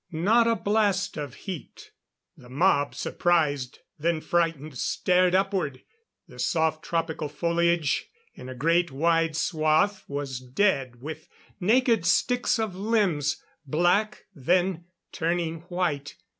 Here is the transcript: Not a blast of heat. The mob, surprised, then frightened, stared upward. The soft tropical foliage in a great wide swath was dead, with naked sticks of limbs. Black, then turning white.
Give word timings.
Not 0.11 0.47
a 0.47 0.55
blast 0.55 1.15
of 1.15 1.35
heat. 1.35 1.91
The 2.35 2.49
mob, 2.49 2.95
surprised, 2.95 3.77
then 3.99 4.19
frightened, 4.19 4.79
stared 4.79 5.35
upward. 5.35 5.83
The 6.27 6.39
soft 6.39 6.83
tropical 6.83 7.29
foliage 7.29 8.07
in 8.33 8.49
a 8.49 8.55
great 8.55 8.89
wide 8.91 9.35
swath 9.35 10.03
was 10.09 10.39
dead, 10.39 11.03
with 11.03 11.29
naked 11.59 12.07
sticks 12.07 12.57
of 12.57 12.75
limbs. 12.75 13.43
Black, 13.67 14.25
then 14.33 14.85
turning 15.11 15.59
white. 15.69 16.15